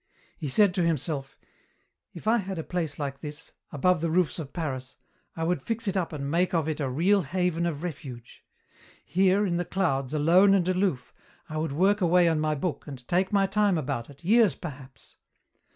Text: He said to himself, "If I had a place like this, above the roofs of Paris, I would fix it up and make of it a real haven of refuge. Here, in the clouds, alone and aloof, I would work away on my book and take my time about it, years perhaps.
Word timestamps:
He 0.35 0.49
said 0.49 0.73
to 0.73 0.83
himself, 0.83 1.37
"If 2.11 2.27
I 2.27 2.37
had 2.39 2.57
a 2.57 2.63
place 2.63 2.97
like 2.97 3.19
this, 3.19 3.53
above 3.71 4.01
the 4.01 4.09
roofs 4.09 4.39
of 4.39 4.51
Paris, 4.51 4.95
I 5.37 5.43
would 5.43 5.61
fix 5.61 5.87
it 5.87 5.95
up 5.95 6.11
and 6.11 6.31
make 6.31 6.55
of 6.55 6.67
it 6.67 6.79
a 6.79 6.89
real 6.89 7.21
haven 7.21 7.67
of 7.67 7.83
refuge. 7.83 8.43
Here, 9.05 9.45
in 9.45 9.57
the 9.57 9.63
clouds, 9.63 10.11
alone 10.15 10.55
and 10.55 10.67
aloof, 10.67 11.13
I 11.47 11.57
would 11.59 11.73
work 11.73 12.01
away 12.01 12.27
on 12.27 12.39
my 12.39 12.55
book 12.55 12.87
and 12.87 13.07
take 13.07 13.31
my 13.31 13.45
time 13.45 13.77
about 13.77 14.09
it, 14.09 14.23
years 14.23 14.55
perhaps. 14.55 15.17